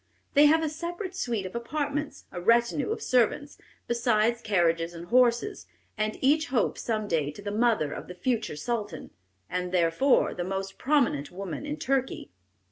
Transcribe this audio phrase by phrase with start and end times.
[0.33, 5.67] They have a separate suite of apartments, a retinue of servants, besides carriages and horses,
[5.95, 9.11] and each hopes some day to be the mother of the future Sultan,
[9.47, 12.31] and therefore the most prominent woman in Turkey.